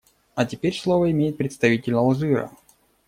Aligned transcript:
А 0.33 0.45
теперь 0.47 0.73
слово 0.75 1.11
имеет 1.11 1.37
представитель 1.37 1.93
Алжира. 1.93 2.49